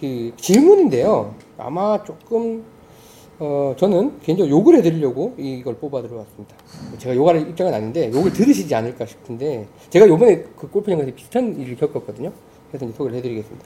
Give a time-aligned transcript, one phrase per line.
[0.00, 1.34] 그 질문인데요.
[1.56, 2.62] 아마 조금
[3.40, 6.56] 어 저는 개인적으로 욕을 해드리려고 이걸 뽑아 들어왔습니다.
[6.98, 12.32] 제가 욕할 입장은 아닌데 욕을 들으시지 않을까 싶은데 제가 요번에 그 골프장에서 비슷한 일을 겪었거든요.
[12.68, 13.64] 그래서 이제 소개를 해드리겠습니다.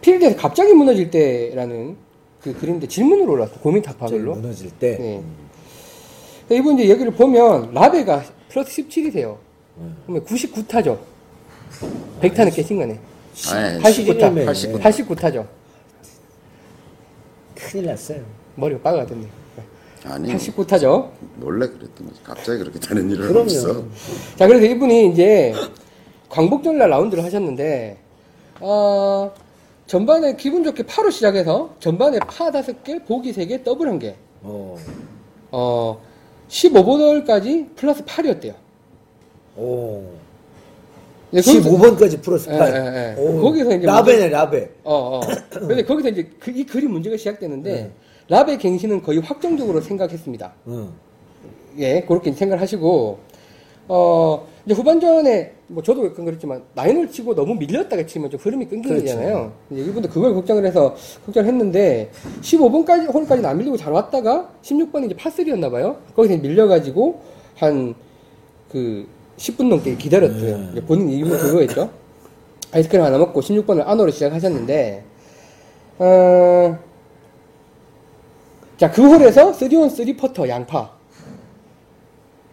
[0.00, 1.96] 필드에서 갑자기 무너질 때라는
[2.40, 3.58] 그 그림인데 질문으로 올라왔어요.
[3.60, 4.36] 고민 타파별로.
[4.36, 4.96] 무너질 때.
[6.48, 6.56] 네.
[6.56, 9.36] 이분 이제 여기를 보면 라베가 플러스 17이세요.
[10.06, 10.98] 그러면 99타죠.
[12.20, 12.98] 100타는 깨신 거네.
[13.52, 14.44] 아니, 89타.
[14.46, 14.78] 89.
[14.78, 15.46] 89타죠.
[17.58, 18.22] 큰일 났어요.
[18.54, 19.26] 머리가 빠가 됐네.
[20.04, 21.10] 아니 89타죠.
[21.42, 22.20] 원래 그랬던 거지.
[22.22, 23.40] 갑자기 그렇게 되는 일은 그럼요.
[23.40, 23.84] 없어.
[24.36, 25.52] 자, 그래서 이분이 이제
[26.28, 27.98] 광복절날 라운드를 하셨는데,
[28.60, 29.32] 어,
[29.86, 34.76] 전반에 기분 좋게 파로 시작해서 전반에 파 5개, 보기 3개, 더블 1개, 어.
[35.50, 36.00] 어,
[36.48, 38.54] 15보돌까지 플러스 8이었대요.
[39.56, 40.04] 오.
[41.30, 42.72] 네, 거기서- 15번까지 플러스 예, 8.
[42.72, 43.22] 예, 예.
[43.22, 43.40] 오.
[43.42, 44.70] 거기서 이제 라베네, 라베.
[44.84, 45.20] 어, 어.
[45.50, 47.90] 근데 거기서 이제 그, 이 글이 문제가 시작되는데, 네.
[48.28, 50.52] 라베 갱신은 거의 확정적으로 생각했습니다.
[50.68, 50.88] 응.
[51.78, 53.18] 예, 그렇게 생각을 하시고,
[53.88, 59.52] 어, 이제 후반전에, 뭐 저도 그랬지만, 나인을 치고 너무 밀렸다가 치면 좀 흐름이 끊기잖아요.
[59.70, 60.94] 이제 이분도 그걸 걱정을 해서
[61.26, 62.10] 걱정을 했는데,
[62.42, 65.96] 15번까지, 홀까지 안 밀리고 잘 왔다가, 16번이 이제 파3였나 봐요.
[66.16, 67.20] 거기서 이제 밀려가지고,
[67.56, 67.94] 한,
[68.70, 69.06] 그,
[69.38, 70.72] 10분 넘게 기다렸대요.
[70.74, 70.80] 네.
[70.82, 71.90] 본인 이유는 그거였죠.
[72.72, 75.04] 아이스크림 하나 먹고 16번을 honor로 시작하셨는데,
[75.98, 76.78] 어,
[78.76, 80.92] 자, 그 홀에서 3 on 3 퍼트 양파.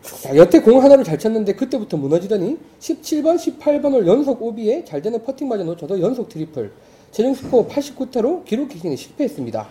[0.02, 5.64] 자, 여태 공 하나를 잘 쳤는데 그때부터 무너지더니 17번, 18번을 연속 오비에 잘 되는 퍼팅마저
[5.64, 6.72] 놓쳐서 연속 트리플.
[7.12, 9.68] 최종 스코어 89타로 기록 갱신에 실패했습니다.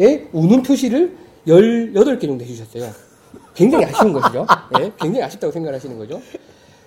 [0.00, 3.07] 예, 우는 표시를 18개 정도 해주셨어요.
[3.58, 4.46] 굉장히 아쉬운 것이죠.
[4.78, 6.20] 예, 굉장히 아쉽다고 생각하시는 거죠.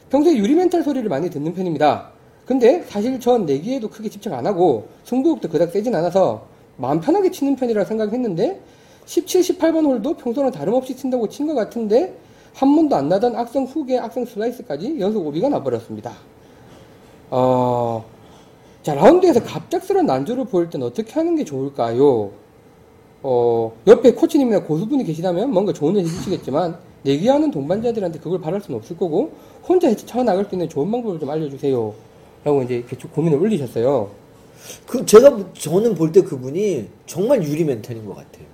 [0.09, 2.11] 평소에 유리멘탈 소리를 많이 듣는 편입니다.
[2.45, 6.45] 근데 사실 전 내기에도 크게 집착 안 하고 승부욕도 그닥 세진 않아서
[6.77, 8.61] 마음 편하게 치는 편이라 생각했는데
[9.05, 12.15] 17, 18번 홀도 평소랑 다름없이 친다고 친 것 같은데
[12.53, 16.13] 한 번도 안 나던 악성 후계 악성 슬라이스까지 연속 오비가 나버렸습니다.
[17.29, 18.05] 어,
[18.81, 22.31] 자 라운드에서 갑작스러운 난조를 보일 땐 어떻게 하는 게 좋을까요?
[23.23, 29.31] 어, 옆에 코치님이나 고수분이 계시다면 뭔가 조언을 해주시겠지만, 내기하는 동반자들한테 그걸 바랄 수는 없을 거고,
[29.67, 31.93] 혼자 헤쳐 나갈 수 있는 좋은 방법을 좀 알려주세요.
[32.43, 34.09] 라고 이제 좀 고민을 올리셨어요.
[34.87, 38.45] 그 제가 저는 볼 때 그분이 정말 유리 멘탈인 것 같아요.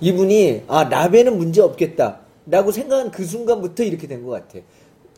[0.00, 4.58] 이분이 아 라베는 문제 없겠다라고 생각한 그 순간부터 이렇게 된 것 같아.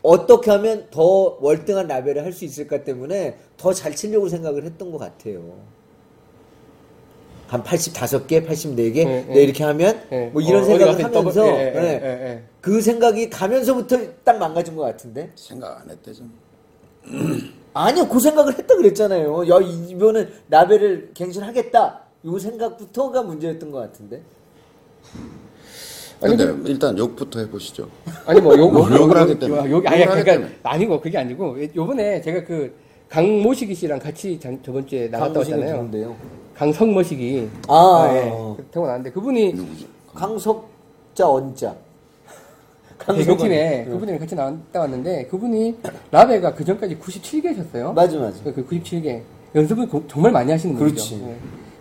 [0.03, 5.41] 어떻게 하면 더 월등한 라베를 할수 있을까 때문에 더 잘 치려고 생각을 했던 것 같아요.
[7.47, 9.43] 한 85개, 84개, 네, 네, 네.
[9.43, 10.25] 이렇게 하면 예.
[10.33, 12.01] 뭐 이런 어, 생각을 하면서 더블- 예, 예, 네.
[12.03, 12.43] 예, 예.
[12.59, 15.31] 그 생각이 가면서부터 딱 망가진 것 같은데.
[15.35, 16.31] 생각 안 했대 좀.
[17.73, 19.47] 아니요, 그 생각을 했다 그랬잖아요.
[19.49, 22.01] 야, 이번은 라벨을 갱신하겠다.
[22.25, 24.21] 요 생각부터가 문제였던 것 같은데.
[26.19, 27.87] 아니, 근데 일단 욕부터 해보시죠.
[28.25, 29.69] 아니 뭐 욕, 뭐 욕을 하기 때문에.
[29.71, 30.51] 욕, 아니 욕을 하기 그러니까 때문에.
[30.63, 32.73] 아니고 그게 아니고 요번에 제가 그
[33.07, 35.73] 강모식이 씨랑 같이 장- 저번 주에 나갔다 왔잖아요.
[35.75, 36.15] 누군데요?
[36.57, 38.29] 강성모식이 아, 예.
[38.31, 38.57] 어.
[38.71, 39.55] 태고 나왔는데 그분이
[40.15, 41.75] 강석자 언자.
[43.05, 45.77] 대표팀에 그분이랑 같이 나갔다 왔는데 그분이
[46.11, 47.93] 라베가 그 전까지 97개셨어요.
[47.93, 48.37] 맞아, 맞아.
[48.43, 49.21] 그 97개
[49.53, 50.95] 연습을 고- 정말 많이 하시는 분이죠.
[50.95, 51.23] 그렇지.
[51.29, 51.35] 예.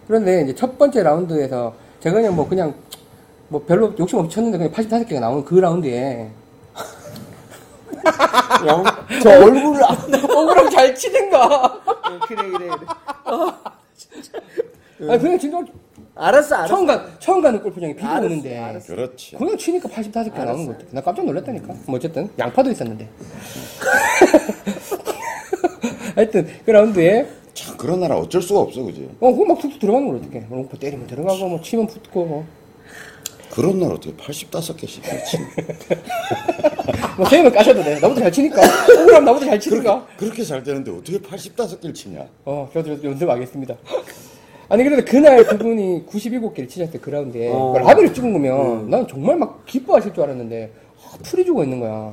[0.06, 2.74] 그런데 이제 첫 번째 라운드에서 제가 그냥 뭐 그냥
[3.48, 6.28] 뭐 별로 욕심 없이 쳤는데 그냥 85개가 나오는 그 라운드에
[8.66, 8.84] 영,
[9.22, 11.80] 저 얼굴을 안 억울하게 잘 치든가.
[12.26, 12.76] 그래, 그래, 그래.
[15.00, 15.58] 아니 그냥 진짜
[16.14, 16.74] 알았어, 알았어.
[16.74, 18.94] 처음 가 처음 가는 골프장에 비가 알았어, 오는데 알았어.
[18.94, 19.36] 그렇지.
[19.36, 20.84] 그냥 치니까 85개 나오는 거 같아.
[20.90, 21.74] 나 깜짝 놀랐다니까.
[21.86, 23.08] 뭐 어쨌든 양파도 있었는데.
[26.14, 29.10] 하여튼 그 라운드에 참 그런 나라 어쩔 수가 없어, 그지?
[29.20, 30.46] 어 그거 막 툭툭 들어가는 걸 어떻게?
[30.48, 32.46] 롱포 때리면 들어가고 뭐 치면 붙고 뭐.
[33.56, 35.38] 그런 날 어떻게 85개씩 그렇지?
[37.16, 37.98] 뭐 세이면 까셔도 돼.
[37.98, 38.60] 나보다 잘 치니까.
[38.62, 40.06] 억울하면 나보다 잘 치니까.
[40.18, 42.26] 그렇게 잘 되는데 어떻게 85개를 치냐?
[42.44, 43.74] 어, 저도 연습하겠습니다.
[44.68, 47.48] 아니, 그래도 그날 그분이 97개를 치셨어요, 그 라운드에.
[47.50, 47.70] 어.
[47.72, 50.70] 그러니까 라벨을 찍은 거면, 난 정말 막 기뻐하실 줄 알았는데,
[51.06, 52.12] 아, 풀이 주고 있는 거야.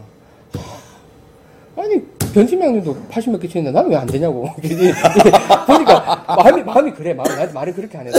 [1.75, 2.01] 아니,
[2.33, 4.47] 변심양님도 80몇 개 치는데 나는 왜 안 되냐고.
[5.67, 7.13] 보니까, 마음이, 마음이 그래.
[7.13, 8.11] 마음이, 나도 말을 그렇게 안해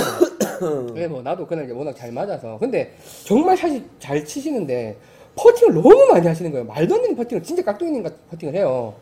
[0.64, 0.92] 서.
[0.94, 2.58] 왜 뭐, 나도 그날 이제 워낙 잘 맞아서.
[2.58, 2.94] 근데,
[3.24, 4.96] 정말 사실 잘 치시는데,
[5.36, 6.64] 퍼팅을 너무 많이 하시는 거예요.
[6.66, 8.94] 말도 안 되는 퍼팅을, 진짜 깍두기 있는 같은 퍼팅을 해요.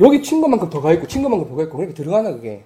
[0.00, 2.62] 여기 친 것만큼 더 가 있고, 친 것만큼 더 가 있고, 그러니까 들어가나, 그게.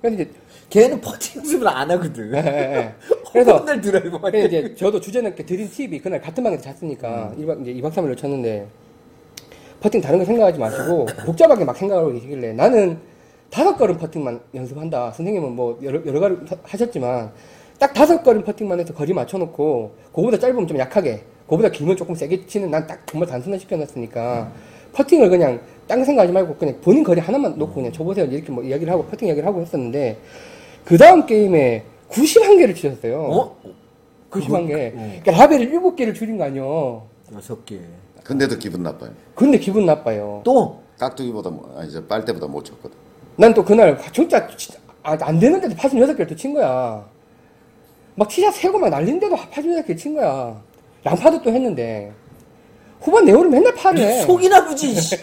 [0.00, 0.30] 그래서 이제,
[0.70, 2.32] 걔는 퍼팅 연습을 안 하거든.
[2.34, 2.94] 예, 예, 예.
[3.32, 4.58] 그래서, 맨날 드라이브 할 그래서 때.
[4.58, 8.66] 이제 저도 주제넘게 드린 팁이 그날 같은 방에서 잤으니까 일 1박, 이제 2박 3일로 쳤는데
[9.80, 12.98] 퍼팅 다른 거 생각하지 마시고 복잡하게 막 생각하고 계시길래 나는
[13.50, 15.12] 다섯 걸음 퍼팅만 연습한다.
[15.12, 17.30] 선생님은 뭐 여러, 여러 가지 하- 하셨지만
[17.78, 22.46] 딱 다섯 걸음 퍼팅만 해서 거리 맞춰놓고 그거보다 짧으면 좀 약하게 그거보다 길면 조금 세게
[22.46, 24.50] 치는 난 딱 정말 단순화 시켜놨으니까
[24.92, 28.92] 퍼팅을 그냥 딴거 생각하지 말고 그냥 본인 거리 하나만 놓고 그냥 쳐보세요 이렇게 뭐 이야기를
[28.92, 30.18] 하고 퍼팅 이야기를 하고 했었는데
[30.84, 33.20] 그 다음 게임에 91개를 치셨어요.
[33.22, 33.56] 어?
[34.30, 34.92] 91개.
[34.94, 35.20] 어.
[35.22, 37.02] 그러니까 라베를 7개를 줄인 거 아니요.
[37.34, 37.78] 여섯 개.
[38.24, 39.10] 근데도 기분 나빠요.
[39.34, 40.40] 근데 기분 나빠요.
[40.44, 42.96] 또 깍두기보다 뭐- 아니 저 빨대보다 못 쳤거든.
[43.36, 47.04] 난 또 그날 진짜 진짜 아, 안 되는데도 파순 여섯 개를 또 친 거야.
[48.16, 50.60] 막 티샷 세고 막 날린데도 파순 여섯 개를 친 거야.
[51.04, 52.12] 양파도 또 했는데
[53.00, 54.22] 후반 내오를 맨날 파를 해.
[54.22, 54.94] 속이나 보지.
[55.00, 55.16] 씨.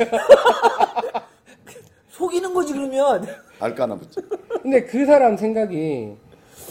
[2.09, 3.25] 속이는 거지 그러면.
[3.59, 4.19] 알까나 붙지.
[4.61, 6.13] 근데 그 사람 생각이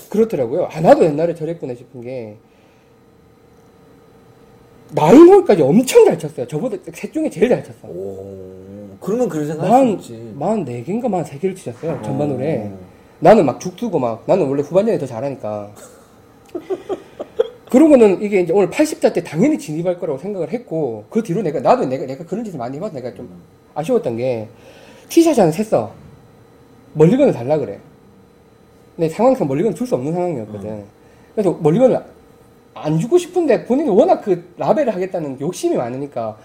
[0.09, 0.69] 그렇더라고요.
[0.71, 2.37] 아 나도 옛날에 저랬구나 싶은 게
[4.93, 6.47] 나인홀까지 엄청 잘 쳤어요.
[6.47, 7.89] 저보다 셋 중에 제일 잘 쳤어.
[7.89, 8.89] 오.
[9.01, 10.33] 그러면 그런 생각 할수 만, 있지.
[10.37, 12.01] 만 4개인가 만 3개를 치셨어요.
[12.03, 12.71] 전반홀에.
[13.19, 15.71] 나는 막 죽두고 막, 나는 원래 후반전에 더 잘하니까.
[17.71, 21.87] 그러고는 이게 이제 오늘 80자 때 당연히 진입할 거라고 생각을 했고, 그 뒤로 내가, 나도
[21.87, 23.31] 내가, 내가 그런 짓을 많이 해봐서 내가 좀
[23.75, 24.49] 아쉬웠던 게,
[25.09, 25.91] 티샷이 한 셌어.
[26.95, 27.79] 멀리건을 달라 그래.
[28.95, 30.85] 근데 상황상 멀리건 줄 수 없는 상황이었거든.
[31.35, 31.99] 그래서 멀리건을
[32.75, 36.37] 안 주고 싶은데 본인이 워낙 그 라벨을 하겠다는 욕심이 많으니까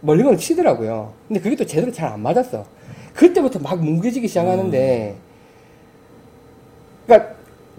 [0.00, 1.12] 멀리건을 치더라고요.
[1.28, 2.64] 근데 그게 또 제대로 잘 안 맞았어.
[3.14, 5.14] 그때부터 막 뭉개지기 시작하는데,
[7.06, 7.35] 그러니까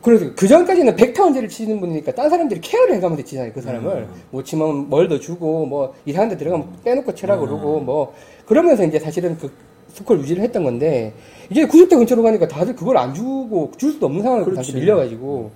[0.08, 4.08] 그래서 그 전까지는 백타 언제를 치는 분이니까 딴 사람들이 케어를 해가면서 치잖아요 그 사람을.
[4.32, 8.14] 못 치면 뭘더 주고 뭐 이상한 데 들어가면 빼놓고 치라 그러고 뭐
[8.46, 9.52] 그러면서 이제 사실은 그
[9.90, 11.12] 스코어를 유지를 했던 건데
[11.50, 14.74] 이제 90대 근처로 가니까 다들 그걸 안 주고 줄 수도 없는 상황으로 다시.
[14.74, 15.52] 밀려가지고.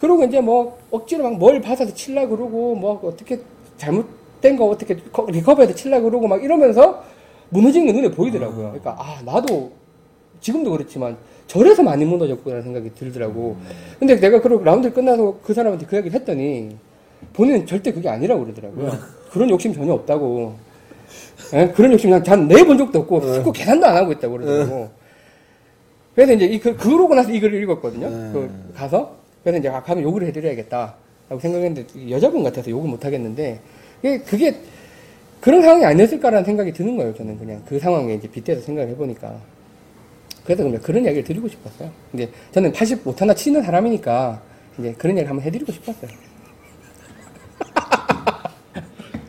[0.00, 3.40] 그러고 이제 뭐 억지로 막 뭘 받아서 칠라 그러고 뭐 어떻게
[3.76, 7.04] 잘못된 거 어떻게 커- 리커버해서 칠라 그러고 막 이러면서
[7.50, 8.68] 무너지는 게 눈에 보이더라고요.
[8.68, 9.70] 그러니까 아 나도
[10.40, 13.56] 지금도 그렇지만 저래서 많이 무너졌구나 생각이 들더라고.
[13.98, 16.76] 근데 내가 그 라운드 끝나서 그 사람한테 그 얘기를 했더니
[17.34, 18.92] 본인은 절대 그게 아니라고 그러더라고요.
[19.30, 20.54] 그런 욕심 전혀 없다고.
[21.54, 21.68] 예?
[21.74, 24.90] 그런 욕심 난잘 내본 적도 없고 스코 계산도 안 하고 있다고 그러더라고.
[26.14, 28.08] 그래서 이제 이 그, 그러고 나서 이 글을 읽었거든요.
[28.32, 30.94] 그 가서 그래서 이제 아, 가면 욕을 해드려야겠다.
[31.28, 33.60] 라고 생각했는데 여자분 같아서 욕을 못 하겠는데
[34.02, 34.56] 그게, 그게
[35.40, 37.14] 그런 상황이 아니었을까라는 생각이 드는 거예요.
[37.14, 39.34] 저는 그냥 그 상황에 이제 빗대서 생각을 해보니까.
[40.44, 41.90] 그래서 그냥 그런 이야기를 드리고 싶었어요.
[42.10, 44.42] 근데 저는 85 하나 치는 사람이니까
[44.78, 46.10] 이제 그런 이야기를 한번 해드리고 싶었어요.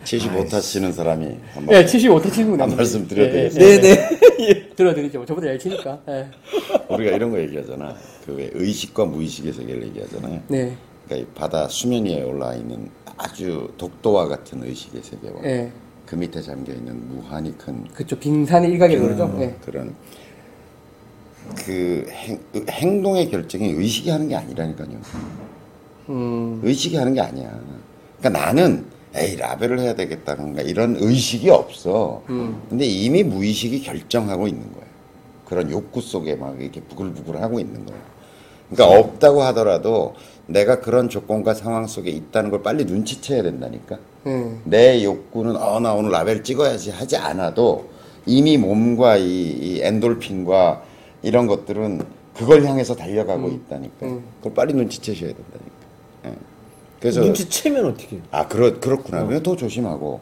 [0.03, 3.81] 75타 치는 사람이 한번 예, 75타 치는 분한 말씀 드려야 되겠어요.
[3.81, 4.69] 네네.
[4.75, 5.25] 들어드리죠.
[5.25, 5.99] 저보다 잘 치니까.
[6.09, 6.27] 예.
[6.89, 7.95] 우리가 이런 거 얘기하잖아.
[8.25, 10.41] 그 왜 의식과 무의식의 세계를 얘기하잖아요.
[10.47, 10.75] 네.
[11.05, 15.71] 그러니까 이 바다 수면 위에 올라 있는 아주 독도와 같은 의식의 세계와 예.
[16.05, 19.35] 그 밑에 잠겨 있는 무한히 큰 그쪽 빙산의 일각이라고 그러죠.
[19.39, 19.55] 예.
[19.63, 19.95] 그런
[21.65, 24.89] 그 행, 행동의 결정이 의식이 하는 게 아니라니까요.
[26.09, 27.59] 음, 의식이 하는 게 아니야.
[28.19, 28.85] 그러니까 나는
[29.15, 32.23] 에이 라벨을 해야 되겠다는가 이런 의식이 없어.
[32.29, 32.61] 음.
[32.69, 34.83] 근데 이미 무의식이 결정하고 있는 거야.
[35.45, 37.97] 그런 욕구 속에 막 이렇게 부글부글 하고 있는 거야.
[38.71, 40.15] 그러니까 없다고 하더라도
[40.47, 43.99] 내가 그런 조건과 상황 속에 있다는 걸 빨리 눈치채야 된다니까.
[44.25, 44.51] 예.
[44.63, 47.89] 내 욕구는 어 나 오늘 라벨 찍어야지 하지 않아도
[48.25, 50.83] 이미 몸과 이, 이 엔돌핀과
[51.23, 52.01] 이런 것들은
[52.35, 54.05] 그걸 향해서 달려가고 있다니까.
[54.05, 54.23] 음.
[54.39, 55.71] 그걸 빨리 눈치채셔야 된다니까.
[56.25, 56.33] 예.
[56.99, 58.19] 그래서 눈치 채면 어떻게?
[58.31, 59.25] 아 그렇 그렇구나.
[59.25, 60.19] 그냥 더 조심하고.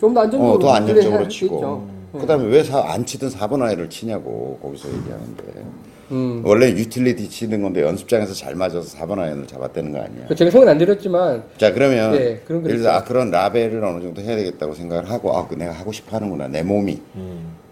[0.00, 0.54] 좀 더 안정적으로.
[0.54, 1.56] 어, 더 안정적으로 치고.
[1.56, 1.88] 있죠.
[2.20, 5.44] 그다음에 왜 안 치든 4번 아이를 치냐고 거기서 얘기하는데.
[6.12, 6.40] 음.
[6.44, 10.26] 원래 유틸리티 치는 건데 연습장에서 잘 맞아서 4번 아이언을 잡았다는 거 아니야.
[10.28, 12.92] 그 제가 성은 안 드렸지만 자 그러면 네, 그런 거 예를 들어.
[12.92, 16.46] 아, 그런 라벨을 어느 정도 해야 되겠다고 생각을 하고 아 그 내가 하고 싶어 하는구나
[16.48, 17.00] 내 몸이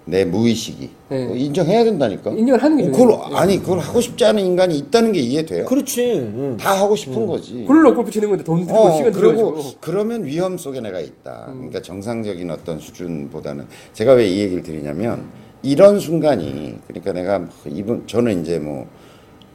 [0.06, 1.26] 내 무의식이 네.
[1.28, 2.90] 어, 인정해야 된다니까 인정을 하는 게.
[2.90, 6.02] 그걸 아니 그걸 하고 싶지 않은 인간이 있다는 게 이해돼요 그렇지.
[6.34, 6.56] 응.
[6.58, 9.74] 다 하고 싶은 거지 글로 골프 치는 건데 돈 들고 어, 시간 그리고 들어가지고.
[9.80, 11.46] 그러면 위험 속에 내가 있다.
[11.54, 15.24] 그러니까 정상적인 어떤 수준보다는 제가 왜 이 얘기를 드리냐면
[15.62, 18.86] 이런 순간이 그러니까 내가 뭐 이분 저는 이제 뭐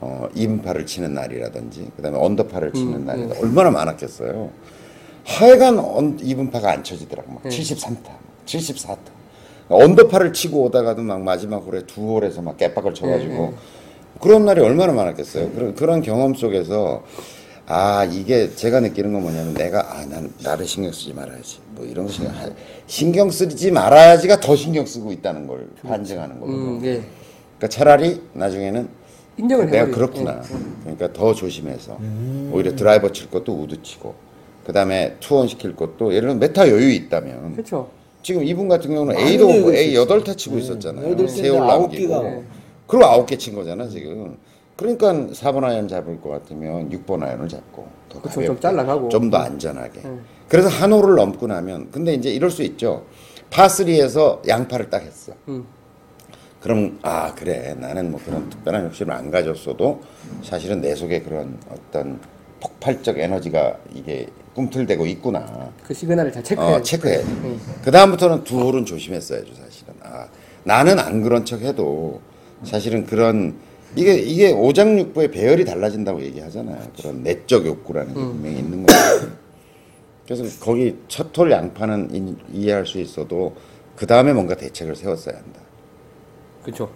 [0.02, 4.50] 어, 이분파를 치는 날이라든지 그다음에 언더파를 치는 날이 얼마나 많았겠어요.
[5.26, 8.10] 하여간 언, 이분파가 안 쳐지더라고 막 73타,
[8.48, 8.98] 74타.
[9.70, 13.54] 언더파를 치고 오다가도 막 마지막 홀에 두 홀에서 막 깨박을 쳐가지고
[14.20, 15.52] 그런 날이 얼마나 많았겠어요.
[15.52, 17.04] 그런 그런 경험 속에서
[17.68, 22.08] 아 이게 제가 느끼는 건 뭐냐면 내가 아 난 나를 신경 쓰지 말아야지 뭐 이런
[22.08, 22.50] 거 신경 하-
[22.88, 26.60] 신경 쓰지 말아야지가 더 신경 쓰고 있다는 걸 반증하는 거거든.
[26.60, 26.94] 음, 예.
[27.58, 28.90] 그러니까 차라리 나중에는
[29.38, 29.96] 인정을 내가 해버리죠.
[29.96, 30.42] 그렇구나.
[30.82, 31.98] 그러니까 더 조심해서
[32.52, 34.16] 오히려 드라이버 칠 것도 우드 치고
[34.66, 37.88] 그다음에 two on 시킬 것도 예를 들어 몇 타 여유 있다면 그렇죠.
[38.22, 39.96] 지금 이분 같은 경우는 A도 내고 A.
[39.96, 41.12] 여덟 타 치고 있었잖아요.
[41.12, 42.24] 여덟 세 홀 남기고.
[42.24, 42.44] 네.
[42.88, 44.38] 그리고 아홉 개 친 거잖아 지금.
[44.76, 49.10] 그러니까 4번 아이언 잡을 것 같으면 6번 아이언을 잡고 더 그쵸, 좀 잘라가고.
[49.10, 50.02] 좀 더 안전하게.
[50.06, 50.24] 음.
[50.48, 53.06] 그래서 한 홀을 넘고 나면 근데 이제 이럴 수 있죠.
[53.52, 55.34] 파3에서 양파를 딱 했어.
[55.50, 55.66] 음.
[56.62, 60.02] 그럼 아 그래 나는 뭐 그런 특별한 욕심을 안 가졌어도
[60.44, 62.20] 사실은 내 속에 그런 어떤
[62.60, 64.28] 폭발적 에너지가 이게
[64.64, 65.72] 꿈틀대고 있구나.
[65.86, 67.24] 그 시그널을 잘 체크해야 어, 체크해.
[67.82, 69.94] 그 다음부터는 두 홀은 조심했어야죠, 사실은.
[70.04, 70.28] 아,
[70.66, 72.20] 나는 안 그런 척 해도
[72.64, 73.56] 사실은 그런
[73.96, 76.78] 이게 이게 오장육부의 배열이 달라진다고 얘기하잖아요.
[76.98, 79.32] 그런 내적 욕구라는 게 분명히 있는 거예요.
[80.26, 83.56] 그래서 거기 첫 홀 양파는 인- 이해할 수 있어도
[83.96, 85.62] 그 다음에 뭔가 대책을 세웠어야 한다.
[86.64, 86.90] 그렇죠.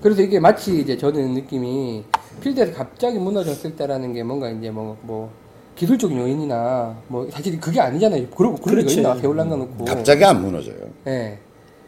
[0.00, 2.04] 그래서 이게 마치 이제 저는 느낌이
[2.40, 5.30] 필드에서 갑자기 무너졌을 때라는 게 뭔가 이제 뭐, 뭐
[5.76, 8.26] 기술적인 요인이나 뭐 사실 그게 아니잖아요.
[8.28, 8.96] 그러고 그런 게 그렇지.
[8.98, 9.84] 있나 배울 남겨놓고.
[9.84, 10.76] 갑자기 안 무너져요.
[11.06, 11.38] 예.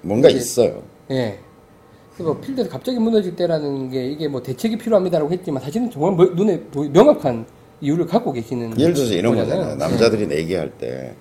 [0.03, 0.83] 뭔가 이제- 있어요.
[1.11, 1.39] 예.
[2.17, 6.63] 그리고 필드에서 갑자기 무너질 때라는 게 이게 뭐 대책이 필요합니다라고 했지만 사실은 정말 뭐- 눈에
[6.93, 7.45] 명확한
[7.81, 9.65] 이유를 갖고 계시는 예를 들어서 이런 거잖아요.
[9.71, 9.77] 거잖아요.
[9.91, 11.15] 남자들이 내기할 때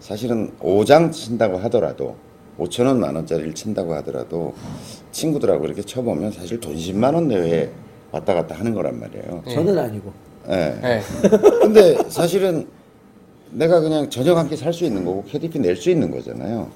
[0.00, 2.16] 사실은 5장 친다고 하더라도
[2.58, 4.52] 5천 원, 만 원짜리를 친다고 하더라도
[5.12, 7.70] 친구들하고 이렇게 쳐보면 사실 돈 10만 원 내외에
[8.12, 9.42] 왔다 갔다 하는 거란 말이에요.
[9.48, 10.12] 저는 아니고.
[10.50, 10.80] 예.
[10.84, 11.00] 예.
[11.62, 12.66] 근데 사실은
[13.50, 16.70] 내가 그냥 저녁 한 끼 살 수 있는 거고 KDP 낼 수 있는 거잖아요.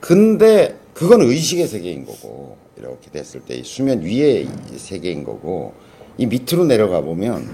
[0.00, 5.72] 근데 그건 의식의 세계인 거고 이렇게 됐을 때 이 수면 위의 이 세계인 거고
[6.18, 7.48] 이 밑으로 내려가 보면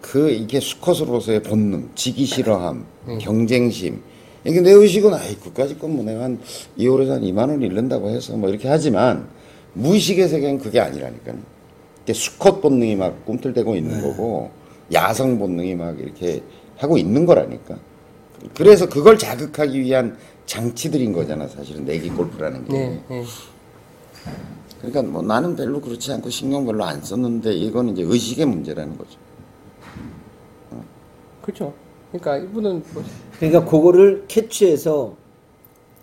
[0.00, 2.84] 그 이게 수컷으로서의 본능, 지기 싫어함,
[3.20, 4.00] 경쟁심
[4.44, 6.38] 이게 내 의식은 아이 그까짓 건뭐 내가 한
[6.78, 9.26] 2월에서 한 2만 원 잃는다고 해서 뭐 이렇게 하지만
[9.74, 11.36] 무의식의 세계는 그게 아니라니까요.
[12.04, 14.50] 이게 수컷 본능이 막 꿈틀대고 있는 거고
[14.92, 16.42] 야성 본능이 막 이렇게
[16.76, 17.76] 하고 있는 거라니까.
[18.54, 20.16] 그래서 그걸 자극하기 위한
[20.46, 22.72] 장치들인 거잖아, 사실은 내기 골프라는 게.
[22.72, 23.24] 네, 네.
[24.78, 29.18] 그러니까 뭐 나는 별로 그렇지 않고 신경 별로 안 썼는데 이건 이제 의식의 문제라는 거죠.
[31.42, 31.74] 그렇죠.
[32.12, 33.04] 그러니까 이분은 뭐
[33.38, 35.16] 그러니까 그거를 캐치해서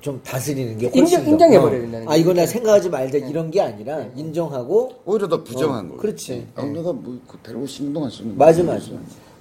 [0.05, 1.31] 좀 다스리는 게 훨씬 인정- 더.
[1.31, 2.21] 인정해 버려야 된다는 아 거죠.
[2.21, 5.97] 이거 나 생각하지 말자 이런 게 아니라 인정하고 오히려 더 부정한 어, 거예요.
[5.99, 6.45] 그렇지.
[6.53, 8.61] 아, 내가 뭐그 별로 신경 안 쓰는 맞아.
[8.61, 8.85] 맞아.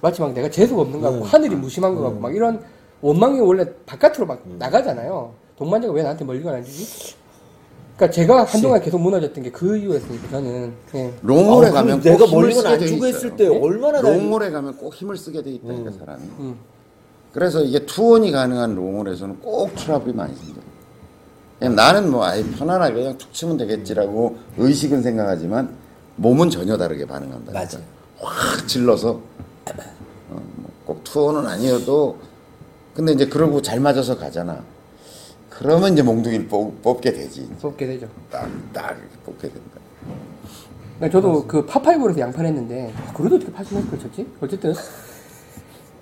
[0.01, 1.29] 마치 막 내가 재수가 없는 것 같고 음.
[1.29, 2.59] 하늘이 무심한 것 같고 막 이런
[3.01, 4.55] 원망이 원래 바깥으로 막 음.
[4.57, 5.33] 나가잖아요.
[5.55, 7.13] 동반자가 왜 나한테 멀리건 안 주지?
[7.95, 11.13] 그러니까 제가 한동안 계속 무너졌던 게 그 이유였으니까 저는 예.
[11.21, 13.15] 롱홀에 아, 가면 내가 꼭 힘을 멀리건 쓰게 안 돼 주고 있어요.
[13.15, 16.23] 했을 때 얼마나 나 롱홀에 가면 꼭 힘을 쓰게 돼 있다니까 사람이.
[17.35, 17.39] 음.
[17.39, 21.75] 그래서 이게 투혼이 가능한 롱홀에서는 꼭 트러블이 많이 생겨요.
[21.75, 25.75] 나는 뭐 아예 편안하게 그냥 툭 치면 되겠지라고 의식은 생각하지만
[26.15, 27.51] 몸은 전혀 다르게 반응한다.
[27.51, 27.77] 맞아.
[28.19, 29.19] 확 질러서
[30.29, 30.41] 어,
[30.85, 32.17] 뭐꼭 two on은 아니어도
[32.93, 34.63] 근데 이제 그러고 잘 맞아서 가잖아.
[35.49, 37.49] 그러면 이제 몽둥이를 뽑, 뽑게 되지.
[37.61, 38.07] 뽑게 되죠.
[38.31, 39.79] 딱, 딱 뽑게 된다.
[40.97, 44.27] 그러니까 저도 그 par five에서 양파했는데 아, 그래도 어떻게 80m 쳤지?
[44.39, 44.73] 어쨌든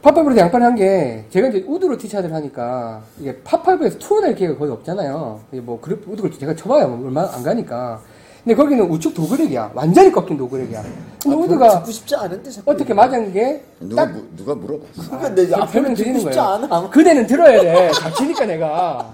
[0.03, 4.57] par five에서 양파한 게 제가 이제 우드로 티샷을 하니까 이게 파파이브에서 two on 할 기회가
[4.57, 5.39] 거의 없잖아요.
[5.51, 8.01] 이게 뭐 그룹 우드를 제가 쳐봐야 뭐 얼마 안 가니까.
[8.43, 9.71] 근데 거기는 우측 도그렉이야.
[9.73, 10.83] 완전히 꺾인 도그렉이야.
[11.23, 15.03] 근데 아, 우드가 듣고 싶지 않은데 자꾸 어떻게 맞은 게 누가, 딱 무- 누가 물어봤어?
[15.07, 16.51] 그러니까 내 제가 앞에는 듣고 설명 드리는 싶지 거예요.
[16.51, 16.89] 않아.
[16.89, 17.91] 그대는 들어야 돼.
[17.93, 19.13] 잘 치니까 내가.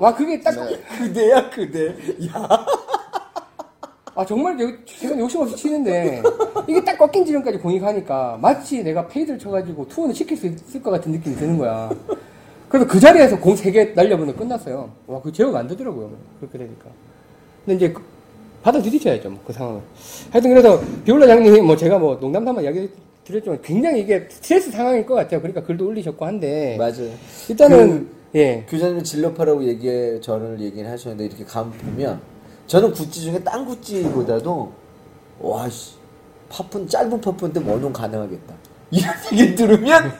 [0.00, 0.52] 와 그게 딱
[0.98, 1.86] 그대야 그대.
[2.26, 2.66] 야.
[4.18, 6.20] 아 정말 여- 제가 욕심 없이 치는데
[6.66, 10.90] 이게 딱 꺾인 지점까지 공이 가니까 마치 내가 페이드를 쳐가지고 투혼을 시킬 수 있을 것
[10.90, 11.88] 같은 느낌이 드는 거야.
[12.68, 14.90] 그래서 그 자리에서 공세개 날려보면 끝났어요.
[15.06, 16.10] 와, 그 제어가 안 되더라고요.
[16.40, 16.86] 그렇게 되니까.
[17.64, 18.02] 근데 이제 그-
[18.60, 19.80] 받아 들이셔야죠, 뭐, 그 상황을.
[20.32, 22.90] 하여튼 그래서 비올라 장님이 뭐 제가 뭐 농담 삼아 이야기
[23.22, 25.40] 드렸지만 굉장히 이게 스트레스 상황일 것 같아요.
[25.40, 26.74] 그러니까 글도 올리셨고 한데.
[26.76, 27.08] 맞아요.
[27.48, 28.66] 일단은, 예.
[28.68, 32.20] 교장님 진로파라고 얘기해 저를 얘기를 하셨는데 이렇게 감 보면
[32.68, 34.72] 저는 구찌 중에 딴 구찌보다도
[35.40, 35.94] 와씨
[36.48, 38.54] 파푼 짧은 파푼인데 원혼 가능하겠다.
[38.90, 40.12] 이런 얘기 들으면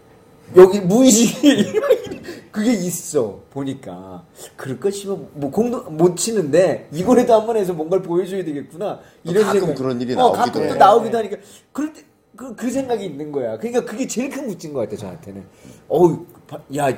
[0.56, 1.80] 여기 무의식이
[2.52, 4.24] 그게 있어 보니까.
[4.56, 9.00] 그럴까 싶으면 뭐 공도 못 치는데 이거라도 한 번 해서 뭔가를 보여줘야 되겠구나.
[9.24, 9.74] 이런 가끔 생각.
[9.76, 10.74] 그런 일이 어, 나오기도 가끔 또.
[10.74, 11.36] 나오기도 하니까.
[11.72, 12.02] 그럴 때
[12.36, 13.56] 그, 그 생각이 있는 거야.
[13.58, 15.44] 그러니까 그게 제일 큰 묻진 것 같아, 저한테는.
[15.88, 16.94] 어우, 바- 야,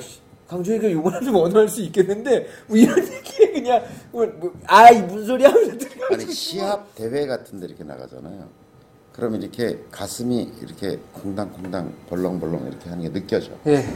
[0.49, 3.83] 강조이가 요번에 좀 원할 수 있겠는데, 뭐 이런 얘기에 그냥,
[4.13, 6.15] 뭐, 뭐, 아이, 무슨 소리 하면서 들어가지고.
[6.15, 8.47] 아니 시합 대회 같은 데 이렇게 나가잖아요.
[9.13, 13.53] 그러면 이렇게 가슴이 이렇게 콩당콩당 벌렁벌렁 이렇게 하는 게 느껴져.
[13.67, 13.87] 예.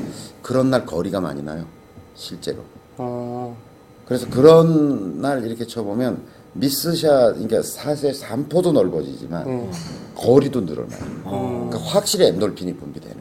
[0.42, 1.66] 그런 날 거리가 많이 나요.
[2.14, 2.62] 실제로.
[2.98, 3.56] 어,
[4.06, 6.22] 그래서 그런 날 이렇게 쳐보면
[6.54, 9.70] 미스샷, 그러니까 사세 3포도 넓어지지만 음.
[10.14, 11.00] 거리도 늘어나요.
[11.24, 13.16] 그러니까 확실히 엔돌핀이 분비되는.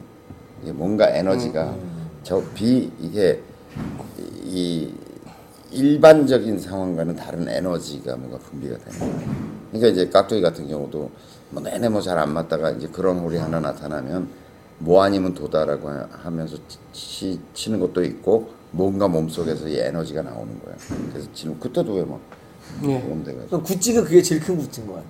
[0.74, 1.76] 뭔가 에너지가
[2.28, 3.40] 저 비 이게
[4.44, 4.92] 이
[5.70, 9.34] 일반적인 상황과는 다른 에너지가 뭔가 분비가 되는 거예요.
[9.70, 11.10] 그러니까 이제 깍두기 같은 경우도
[11.50, 14.28] 뭐 내내 뭐 잘 안 맞다가 이제 그런 홀이 하나 나타나면
[14.78, 16.56] 뭐 아니면 도다라고 하- 하면서
[16.92, 20.74] 치, 치는 것도 있고 뭔가 몸속에서 이 에너지가 나오는 거야.
[21.10, 22.20] 그래서 치는 그때도 왜막
[22.84, 23.00] 예.
[23.00, 25.08] 도움 돼가지고 그럼 구찌가 그게 제일 큰 구찌인 것 같아.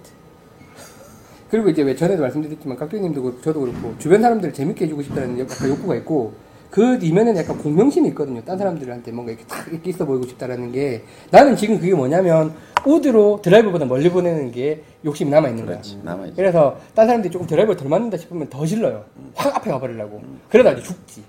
[1.50, 5.96] 그리고 이제 왜 전에도 말씀드렸지만 깍두기님도 그렇고 저도 그렇고 주변 사람들을 재밌게 해주고 싶다는 욕구가
[5.96, 6.34] 있고
[6.70, 8.42] 그 이면에는 약간 공명심이 있거든요.
[8.44, 12.52] 딴 사람들한테 뭔가 이렇게 탁 이렇게 있어 보이고 싶다라는 게 나는 지금 그게 뭐냐면
[12.84, 15.76] 우드로 드라이버보다 멀리 보내는 게 욕심이 남아 있는 거야.
[15.76, 16.36] 그렇지 남아있지.
[16.36, 19.04] 그래서 딴 사람들이 조금 드라이버를 덜 맞는다 싶으면 더 질러요.
[19.34, 20.20] 확 앞에 가버리려고.
[20.50, 21.22] 그러다 이제 죽지.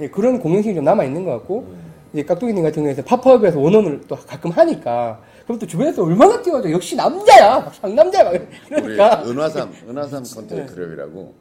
[0.00, 1.66] 예, 그런 공명심이 좀 남아 있는 것 같고
[2.12, 6.96] 이제 깍두기님 같은 경우에는 팝업에서 원원을 또 가끔 하니까 그럼 또 주변에서 얼마나 띄워줘 역시
[6.96, 8.40] 남자야 막 상남자야 막 우리
[8.70, 11.34] 이러니까 은화삼 은화삼 컨트리 클럽이라고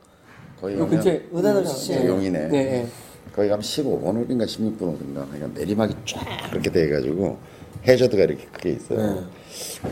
[0.60, 1.94] 거기 요 가면 근처에 은하남 음, 씨.
[1.94, 2.06] 예.
[2.08, 2.48] 용이네.
[2.48, 2.88] 네, 예.
[3.38, 7.38] 거기 가면 15번 홀인가 16번 홀인가 그러니까 내리막이 쫙 이렇게 돼가지고
[7.88, 9.26] 해저드가 이렇게 크게 있어요.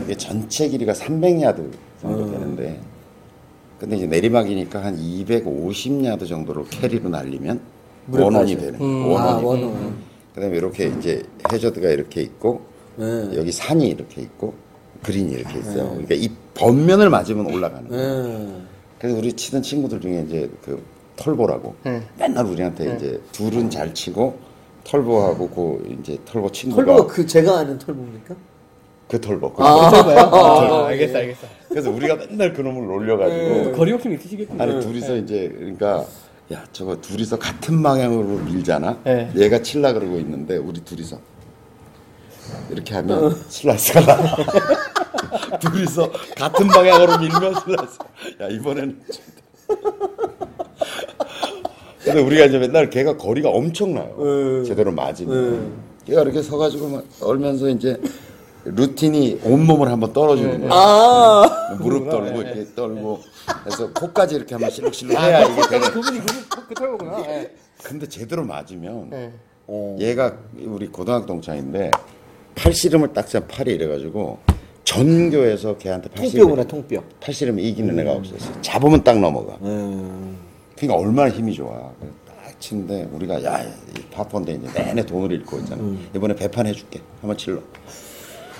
[0.02, 1.70] 이게 전체 길이가 300야드
[2.02, 2.80] 정도 되는데
[3.78, 7.60] 근데 이제 내리막이니까 한 250야드 정도로 캐리로 날리면
[8.10, 8.56] 원원이.
[8.56, 9.06] 되는 음.
[9.12, 9.96] 원원이 아, 원원.
[10.34, 11.22] 그다음에 이렇게 이제
[11.52, 12.62] 해저드가 이렇게 있고
[12.96, 13.30] 네.
[13.36, 14.54] 여기 산이 이렇게 있고
[15.04, 15.90] 그린이 이렇게 있어요.
[15.90, 18.24] 그러니까 이 번면을 맞으면 올라가는 거예요.
[18.38, 18.62] 네.
[18.98, 20.82] 그래서 우리 치던 친구들 중에 이제 그
[21.16, 22.02] 털보라고 네.
[22.18, 24.38] 맨날 우리한테 이제 둘은 잘 치고
[24.84, 28.34] 털보하고 그 이제 털보 친구가 털보가 그 제가 아는 털보입니까?
[29.08, 29.52] 그 털보.
[29.54, 29.90] 그 아.
[29.90, 30.10] 털보.
[30.10, 31.46] 아, 아, 알겠어, 알겠어.
[31.68, 34.62] 그래서 우리가 맨날 그놈을 놀려가지고 거리 욕심 있으시겠군요.
[34.62, 36.04] 아니 둘이서 이제 그러니까
[36.52, 38.98] 야 저거 둘이서 같은 방향으로 밀잖아.
[39.04, 39.30] 네.
[39.36, 41.18] 얘가 칠라 그러고 있는데 우리 둘이서
[42.70, 44.36] 이렇게 하면 슬라이스가 나.
[45.58, 47.98] 둘이서 같은 방향으로 밀면 슬라이스.
[48.40, 49.00] 야 이번에는.
[52.06, 54.14] 근데 우리가 이제 맨날 걔가 거리가 엄청나요.
[54.62, 54.64] 네.
[54.68, 55.72] 제대로 맞으면.
[56.06, 58.00] 걔가 이렇게 서가지고 막 얼면서 이제
[58.64, 60.70] 루틴이 온몸을 한번 떨어주는 거야.
[60.72, 61.76] 아.
[61.80, 63.20] 무릎 떨고 이렇게 떨고
[63.66, 65.88] 해서 코까지 이렇게 한번 실룩실룩 해야 이게 되는.
[65.90, 67.06] 그분이 그.
[67.28, 67.50] 예.
[67.82, 69.32] 근데 제대로 맞으면 예.
[69.66, 69.96] 어.
[69.98, 71.90] 얘가 우리 고등학교 동창인데
[72.54, 74.38] 팔씨름을 딱잡 팔이 이래가지고
[74.84, 77.02] 전교에서 걔한테 통뼈구나 팔씨름 통뼈.
[77.20, 78.60] 팔씨름 이기는 애가 없었어.
[78.62, 79.56] 잡으면 딱 넘어가.
[79.62, 80.36] 음.
[80.76, 81.70] 그러니까 얼마나 힘이 좋아.
[82.26, 85.82] 딱 치는데 우리가 야, 이 파폰데 이제 내내 돈을 잃고 있잖아.
[86.14, 87.00] 이번에 배판 해줄게.
[87.20, 87.60] 한번 칠러.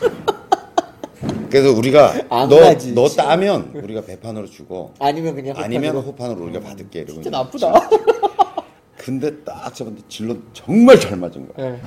[1.50, 3.24] 그래서 우리가 안 너, 가지, 너 진짜.
[3.24, 6.06] 따면 우리가 배판으로 주고 아니면 그냥 아니면 호판으로.
[6.12, 7.00] 호판으로 우리가 받을게.
[7.00, 7.88] 이러고 진짜 이제 나쁘다.
[8.96, 11.66] 근데 딱 잡았는데 질러 정말 잘 맞은 거야.
[11.74, 11.80] 예.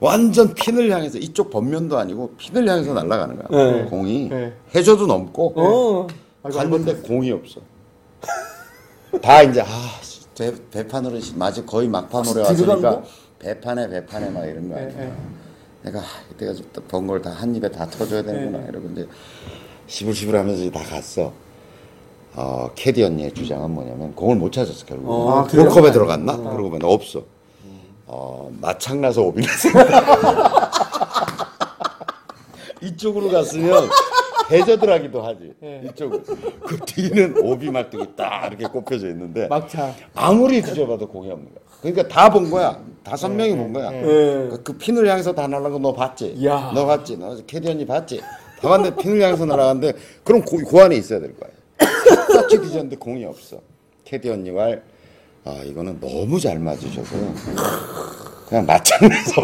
[0.00, 3.72] 완전 핀을 향해서 이쪽 번면도 아니고 핀을 향해서 날아가는 거야.
[3.72, 3.84] 네.
[3.84, 4.52] 공이 네.
[4.74, 6.06] 해저도 넘고 어.
[6.50, 7.60] 갔는데 공이 없어.
[9.20, 9.66] 다 이제 아
[10.36, 13.02] 배, 배판으로 맞이 거의 막판으로 들어간 왔으니까 거?
[13.38, 14.88] 배판에 배판에 막 이런 거 아니야.
[14.88, 15.12] 네, 네.
[15.82, 16.52] 내가 아, 이때가
[16.88, 19.06] 번 걸 다 한 입에 다 터줘야 되는구나 이러고 이제
[19.86, 21.32] 시불시불하면서 이제 다 갔어.
[22.36, 25.08] 어 캐디 언니의 주장은 뭐냐면 공을 못 찾았어 결국.
[25.10, 25.44] 어, 아?
[25.46, 26.36] 컵에 들어갔나?
[26.36, 27.22] 그러고 보면 없어.
[28.06, 29.68] 어 마창나서 오비나서
[32.82, 33.88] 이쪽으로 갔으면
[34.50, 35.52] 해저드라기도 하지.
[35.90, 36.22] 이쪽으로.
[36.66, 39.94] 그 뒤는 오비 말뚝이 딱 이렇게 꼽혀져 있는데 막차.
[40.14, 41.64] 아무리 뒤져봐도 공이 없는 거야.
[41.80, 42.78] 그러니까 다 본 거야.
[43.02, 43.90] 다섯 명이 본 거야.
[43.90, 46.34] 그, 그 핀을 향해서 다 날아간 거 너 봤지?
[46.44, 46.70] 야.
[46.74, 47.16] 너 봤지?
[47.18, 48.20] 너 캐디 언니 봤지?
[48.60, 49.92] 다 봤는데 핀을 향해서 날아가는데
[50.24, 51.50] 그럼 고, 그 안에 있어야 될 거야.
[52.26, 53.58] 똑같이 뒤졌는데 공이 없어.
[54.04, 54.76] 캐디 언니와
[55.44, 57.14] 아 이거는 너무 잘 맞으셔서
[58.48, 59.42] 그냥 맞장내서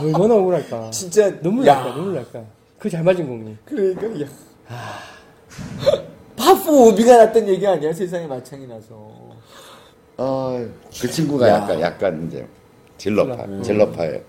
[0.00, 0.90] 얼마나 억울할까.
[0.90, 1.74] 진짜 눈물 야.
[1.76, 2.42] 날까, 눈물 날까.
[2.80, 3.56] 그 잘 맞은 공이.
[3.64, 4.26] 그러니까 야.
[6.36, 9.12] 파포 오비가 났던 얘기 아니야 세상에 마창이 나서.
[11.00, 12.46] 그 친구가 약간 약간 이제
[12.96, 14.20] 질러파 질러파예요.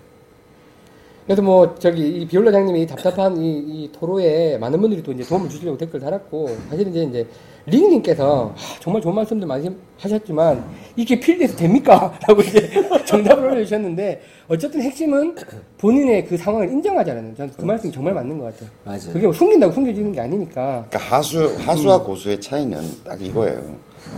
[1.25, 5.77] 그래서 뭐 저기 이 비올라장님이 답답한 이, 이 토로에 많은 분들이 또 이제 도움을 주시려고
[5.77, 7.27] 댓글 달았고 사실은 이제 이제
[7.67, 12.17] 링님께서 하, 정말 좋은 말씀들 많이 하셨지만 이게 필드에서 됩니까?
[12.27, 12.69] 라고 이제
[13.05, 15.35] 정답을 올려주셨는데 어쨌든 핵심은
[15.77, 18.69] 본인의 그 상황을 인정하자는 저는 그 말씀이 정말 맞는 것 같아요.
[18.83, 19.13] 맞아요.
[19.13, 20.87] 그게 뭐 숨긴다고 숨겨지는 게 아니니까.
[20.89, 23.61] 그러니까 하수 하수와 고수의 차이는 딱 이거예요.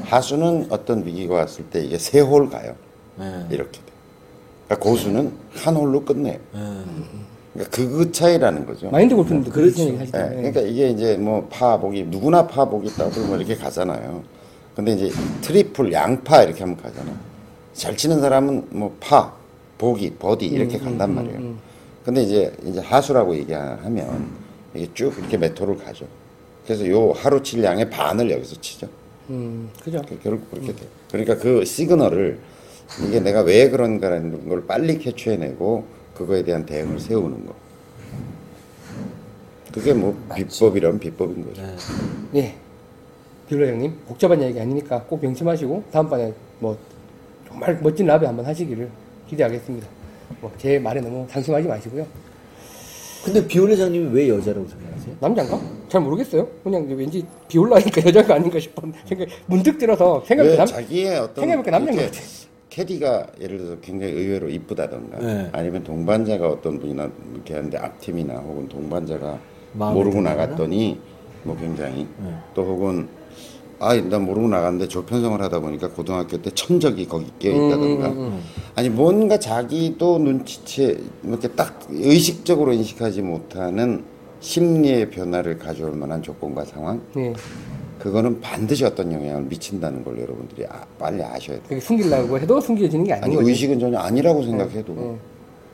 [0.06, 2.76] 하수는 어떤 위기가 왔을 때 이게 세홀 가요.
[3.20, 3.46] 네.
[3.52, 3.93] 이렇게 돼.
[4.74, 6.38] 그러니까 고수는 한 홀로 끝내요.
[7.54, 8.90] 그러니까 그 차이라는 거죠.
[8.90, 9.76] 마인드 골프님도 그렇죠.
[9.76, 10.36] 그런 얘기 예, 하시잖아요.
[10.38, 14.24] 그러니까 이게 이제 뭐 파 보기 누구나 파 보기 있다고 뭐 이렇게 가잖아요.
[14.76, 17.12] 근데 이제 트리플 양파 이렇게 하면 가잖아.
[17.74, 19.32] 잘 치는 사람은 뭐 파,
[19.78, 21.54] 보기, 버디 이렇게 간단 말이에요.
[22.04, 24.28] 근데 이제 이제 하수라고 얘기하면
[24.74, 26.06] 이게 쭉 이렇게 메토를 가죠.
[26.66, 28.88] 그래서 요 하루 칠 양의 반을 여기서 치죠.
[29.30, 30.02] 음, 그죠.
[30.08, 30.88] 그- 결국 그렇게 돼.
[31.12, 32.40] 그러니까 그 시그널을
[33.02, 37.54] 이게 내가 왜 그런가라는 걸 빨리 캐치해내고 그 그거에 대한 대응을 세우는 거.
[39.74, 41.62] 그게 뭐 비법이란 비법인 거죠.
[42.32, 42.40] 네.
[42.42, 42.56] 예.
[43.50, 46.78] 뷰러 형님 복잡한 이야기 아니니까 꼭 명심하시고 다음번에 뭐
[47.48, 48.88] 정말 멋진 라벨 한번 하시기를
[49.30, 49.88] 기대하겠습니다.
[50.42, 52.06] 뭐 제 말에 너무 상심하지 마시고요.
[53.26, 55.16] 근데 비올레장님이 왜 여자라고 생각하세요?
[55.20, 55.60] 남자인가?
[55.90, 56.46] 잘 모르겠어요.
[56.64, 61.98] 그냥 왠지 비올라니까 여자가 아닌가 싶은 생각 문득 들어서 생각해 왜남 자기의 어떤 생각해보니까 남자인
[61.98, 62.22] 것 같아.
[62.74, 65.50] 캐디가 예를 들어서 굉장히 의외로 이쁘다던가 네.
[65.52, 69.40] 아니면 동반자가 어떤 분이나 이렇게 하는데 앞팀이나 혹은 동반자가
[69.74, 70.22] 모르고.
[70.22, 71.00] 나갔더니
[71.44, 72.36] 뭐 굉장히 네.
[72.56, 73.08] 또 혹은
[73.80, 78.42] 아난 모르고 나갔는데 조편성을 하다 보니까 고등학교 때 천적이 거기 끼어 있다던가 음,
[78.76, 84.04] 아니 뭔가 자기도 눈치채 이렇게 딱 의식적으로 인식하지 못하는
[84.40, 87.34] 심리의 변화를 가져올 만한 조건과 상황 네.
[88.04, 91.62] 그거는 반드시 어떤 영향을 미친다는 걸 여러분들이 아- 빨리 아셔야 돼요.
[91.70, 93.48] 그게 숨기려고 해도 숨겨지는 게 아닌 아니 거죠.
[93.48, 95.16] 의식은 전혀 아니라고 생각해도 예.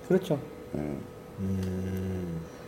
[0.08, 0.38] 그렇죠.
[0.78, 0.80] 예.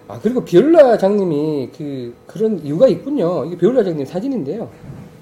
[0.07, 3.45] 아 그리고 비올라 장님이 그 그런 이유가 있군요.
[3.45, 4.67] 이게 비올라 장님 사진인데요.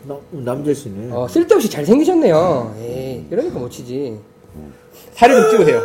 [0.08, 1.12] 나, 남자시네.
[1.12, 2.76] 어, 쓸데없이 잘 생기셨네요.
[2.80, 4.18] 에이, 이러니까 못 치지.
[5.14, 5.82] 살을 좀 찌우세요.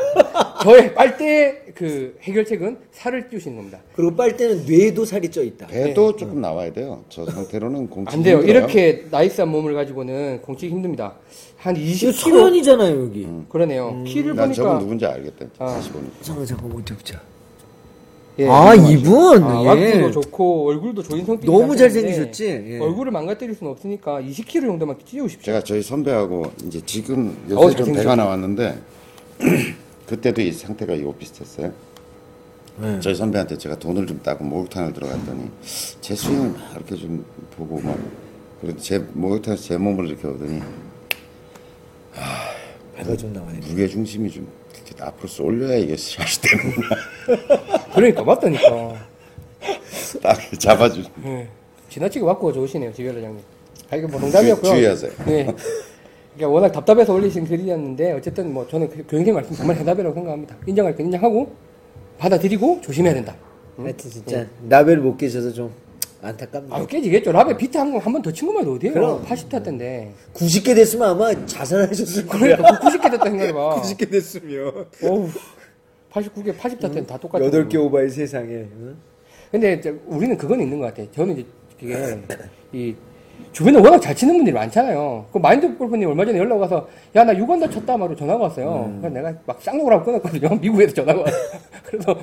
[0.62, 3.78] 저의 빨대 그 해결책은 살을 찌우시는 겁니다.
[3.94, 5.66] 그리고 빨대는 뇌에도 살이 쪄 있다.
[5.66, 7.02] 배도 조금 나와야 돼요.
[7.08, 8.40] 저 상태로는 공치 안 돼요.
[8.42, 11.14] 이렇게 나이스한 몸을 가지고는 공치기 힘듭니다.
[11.58, 12.12] 한 이거 20kg.
[12.12, 13.26] 소연이잖아요 여기.
[13.48, 14.04] 그러네요.
[14.06, 14.78] 키를 난 저분 보니까.
[14.84, 15.46] 누군지 알겠다.
[15.58, 15.66] 아.
[15.66, 16.12] 다시 보니까.
[16.22, 17.20] 잠깐 잠깐 어디 보자.
[18.38, 18.74] 예, 아.
[18.74, 19.42] 이분.
[19.44, 19.66] 아, 예.
[19.92, 22.64] 왁구도 좋고 얼굴도 좋은 성격이 너무 잘생기셨지.
[22.68, 22.78] 예.
[22.80, 25.44] 얼굴을 망가뜨릴 수는 없으니까 20kg 정도만 찌우십시오.
[25.44, 28.00] 제가 저희 선배하고 이제 지금 요새 어우, 좀 잘생기셨다.
[28.10, 28.78] 배가 나왔는데
[30.06, 31.72] 그때도 이 상태가 이거 비슷했어요.
[32.76, 32.98] 네.
[33.00, 35.48] 저희 선배한테 제가 돈을 좀 따고 목욕탕을 들어갔더니
[36.00, 37.24] 제 스윙을 막 이렇게 좀
[37.56, 37.96] 보고 막
[38.60, 40.60] 그래도 제 목욕탕에서 제 몸을 이렇게 보더니
[42.96, 43.66] 배가 좀 나와야 돼.
[43.68, 44.46] 무게 중심이 좀
[44.86, 46.88] 이렇게 앞으로 쏠려야 이게 샷이 되는구나.
[47.94, 49.06] 그러니까 맞다니까.
[50.22, 51.08] 딱 잡아주는.
[51.24, 51.48] 예.
[51.90, 53.42] 지나치게 왁구가 좋으시네요, 지별라 장님.
[53.90, 54.70] 아, 이거 뭐 농담이었고요.
[54.70, 55.12] 주- 주의하세요.
[55.26, 55.46] 네.
[56.34, 60.56] 그러니까 워낙 답답해서 올리신 글이었는데 어쨌든 뭐 저는 그 교육님 말씀 정말 해답이라고 생각합니다.
[60.66, 61.52] 인정할 건 인정하고
[62.18, 63.34] 받아들이고 조심해야 된다.
[63.76, 65.70] 하여튼 진짜 라벨 못 깨셔서 좀
[66.22, 66.74] 안타깝네요.
[66.74, 67.32] 아 깨지겠죠.
[67.32, 68.94] 라베 비트 한번더친 것만 해도 어디에요?
[68.94, 69.24] 그럼.
[69.24, 70.12] 80타 때인데.
[70.32, 72.56] 90개 됐으면 아마 자살하셨을 거야.
[72.56, 73.82] 그러니까 90개 됐다 생각해봐.
[73.82, 74.86] 90개 됐으면.
[75.04, 75.28] 어우.
[76.12, 77.44] 89개, 80타 때는 다 똑같아.
[77.44, 78.48] 8개 오바의 세상에.
[78.52, 78.96] 응?
[79.50, 81.08] 근데 이제 우리는 그건 있는 것 같아요.
[81.12, 81.46] 저는 이제
[81.78, 82.18] 그게
[82.72, 82.94] 이
[83.52, 85.26] 주변에 워낙 잘 치는 분들이 많잖아요.
[85.32, 88.92] 그 마인드 골프님 얼마 전에 연락 와서 야 나 6언더 쳤다 말로 전화가 왔어요.
[89.00, 90.54] 그래서 내가 막 쌍욕을 하고 끊었거든요.
[90.60, 91.36] 미국에서 전화가 와서.
[91.86, 92.16] 그래서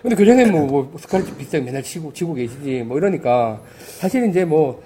[0.00, 3.60] 근데 그 전에 뭐, 뭐 스크래치 비슷하게 맨날 치고 치고 계시지 뭐 이러니까
[3.98, 4.82] 사실 이제 뭐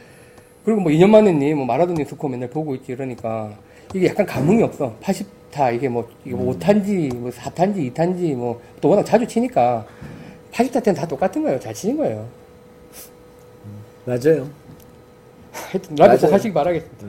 [0.65, 3.51] 그리고 뭐 2년 만에님 뭐 마라도님 스코어 맨날 보고 있지 이러니까
[3.95, 4.93] 이게 약간 감흥이 없어.
[5.01, 9.87] 80타 이게 뭐 이게 뭐 5탄지 뭐 4탄지 2탄지 뭐 또 워낙 자주 치니까
[10.53, 11.61] 80타 때는 다 똑같은 거예요.
[11.61, 12.27] 잘 치는 거예요.
[14.05, 14.49] 맞아요.
[15.57, 16.35] 하여튼 라디오 꼭 맞아요.
[16.35, 17.07] 하시기 바라겠습니다.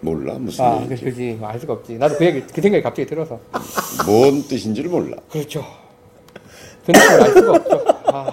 [0.00, 1.04] 몰라 무슨 아, 얘기인지.
[1.04, 1.38] 그지.
[1.42, 1.94] 알 수가 없지.
[1.98, 3.40] 나도 그 얘기, 그 생각이 갑자기 들어서.
[4.06, 5.16] 뭔 뜻인지를 몰라.
[5.30, 5.64] 그렇죠.
[6.84, 7.84] 그 느낌을 알 수가 없죠.
[8.12, 8.32] 아.